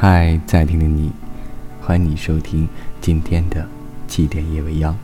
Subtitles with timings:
[0.00, 1.10] 嗨，在听的你，
[1.80, 2.68] 欢迎你收听
[3.00, 3.68] 今天的
[4.06, 4.96] 七点夜未央，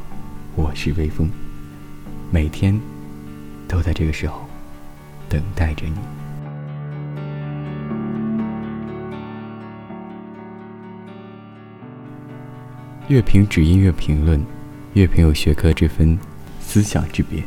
[0.54, 1.28] 我是微风，
[2.30, 2.80] 每天
[3.67, 4.49] 都在这个时候
[5.28, 5.96] 等待着你。
[13.08, 14.40] 乐评指音乐评论，
[14.92, 16.16] 乐评有学科之分，
[16.61, 17.42] 思想之别。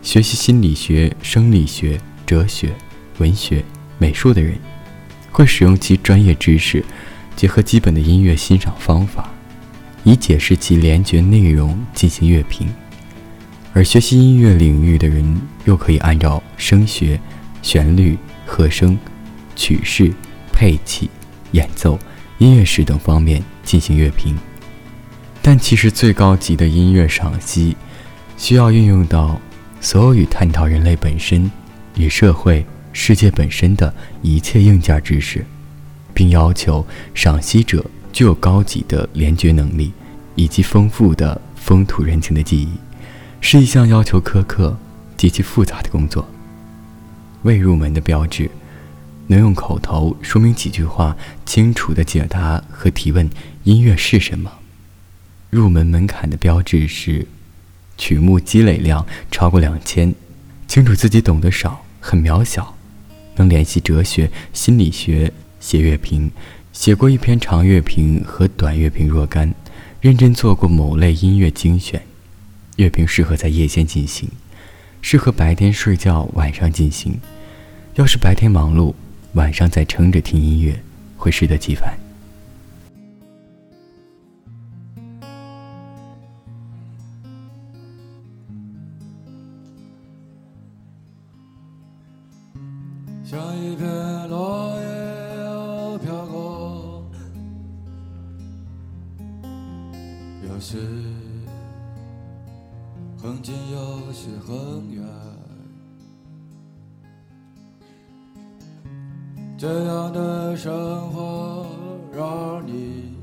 [0.00, 2.72] 学习心理学、生理学、哲学、
[3.18, 3.64] 文学、
[3.98, 4.56] 美术的人。
[5.40, 6.84] 会使用其专业知识，
[7.34, 9.30] 结合基本的音乐欣赏方法，
[10.04, 12.68] 以解释其联觉内容进行乐评；
[13.72, 17.18] 而学习音乐领域的人，又可以按照声学、
[17.62, 18.98] 旋律、和声、
[19.56, 20.12] 曲式、
[20.52, 21.08] 配器、
[21.52, 21.98] 演奏、
[22.36, 24.36] 音乐史等方面进行乐评。
[25.40, 27.74] 但其实最高级的音乐赏析，
[28.36, 29.40] 需要运用到
[29.80, 31.50] 所有与探讨人类本身
[31.96, 32.62] 与社会。
[33.02, 35.42] 世界本身的一切硬件知识，
[36.12, 39.90] 并要求赏析者具有高级的联觉能力
[40.34, 42.68] 以及丰富的风土人情的记忆，
[43.40, 44.76] 是一项要求苛刻、
[45.16, 46.28] 极其复杂的工作。
[47.44, 48.50] 未入门的标志，
[49.28, 53.30] 能用口头说明几句话，清楚地解答和提问
[53.64, 54.52] 音乐是什么。
[55.48, 57.26] 入门门槛的标志是，
[57.96, 60.14] 曲目积累量超过两千，
[60.68, 62.76] 清楚自己懂得少，很渺小。
[63.36, 66.30] 能联系哲学、心理学写乐评，
[66.72, 69.54] 写过一篇长乐评和短乐评若干，
[70.00, 72.02] 认真做过某类音乐精选。
[72.76, 74.28] 乐评适合在夜间进行，
[75.02, 77.18] 适合白天睡觉晚上进行。
[77.94, 78.94] 要是白天忙碌，
[79.34, 80.80] 晚上再撑着听音乐，
[81.16, 82.09] 会适得其反。
[93.30, 93.88] 像一片
[94.28, 97.04] 落叶飘过，
[100.48, 100.76] 有时
[103.16, 105.06] 很近，有时很远。
[109.56, 110.72] 这样的生
[111.12, 111.66] 活
[112.12, 113.14] 让你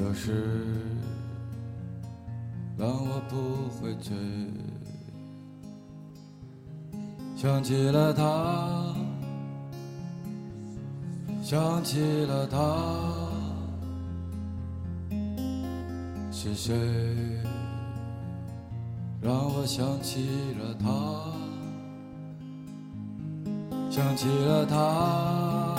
[0.00, 0.44] 有时
[2.78, 4.14] 让我不会醉。
[7.44, 8.94] 想起了他，
[11.42, 12.56] 想起了他，
[16.32, 16.74] 是谁
[19.20, 20.86] 让我想起了他？
[23.90, 25.76] 想起了他，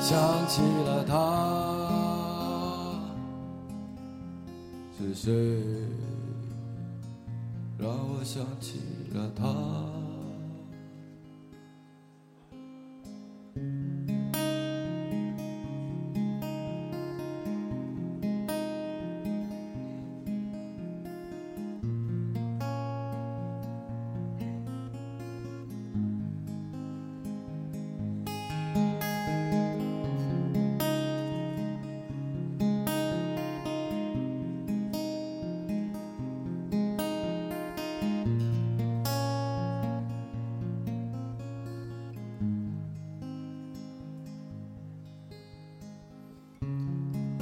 [0.00, 0.18] 想
[0.48, 1.14] 起了他，
[4.98, 5.30] 是谁
[7.78, 8.80] 让我想起？
[9.12, 9.95] 了他。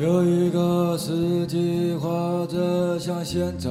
[0.05, 3.71] 有一个四季，或者像现在，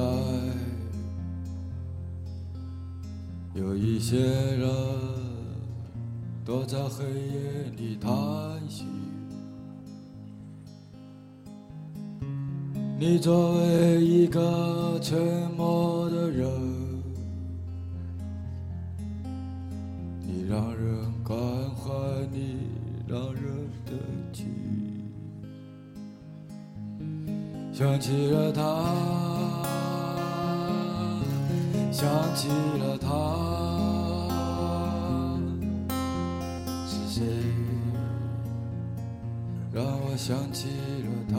[3.54, 4.68] 有一些人
[6.44, 8.10] 躲在黑夜里叹
[8.68, 8.84] 息。
[12.98, 15.16] 你作为一个沉
[15.56, 15.93] 默
[27.76, 28.62] 想起了他，
[31.90, 32.46] 想起
[32.78, 33.08] 了他，
[36.86, 37.24] 是谁
[39.72, 40.68] 让我想起
[41.02, 41.34] 了他？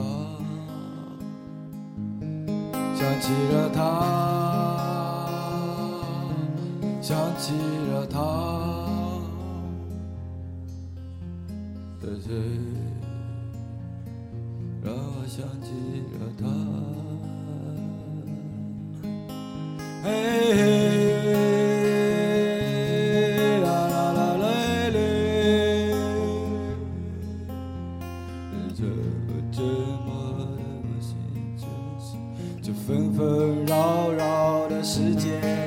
[2.98, 3.82] 想起了他，
[7.02, 7.54] 想起
[7.94, 8.20] 了他，
[12.02, 12.30] 是谁？
[15.36, 15.68] 想起
[16.14, 16.46] 了他，
[23.62, 23.98] 啦啦
[24.38, 24.46] 啦，
[28.74, 28.80] 这
[29.52, 29.60] 这，
[32.62, 35.65] 这纷纷扰扰的世界。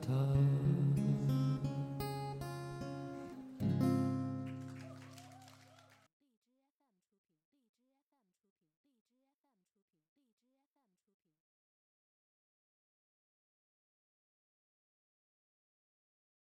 [0.00, 0.39] 他。